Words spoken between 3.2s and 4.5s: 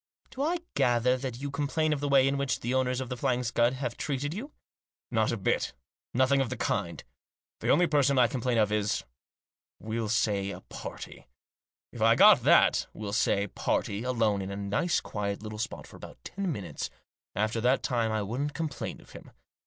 Scud have treated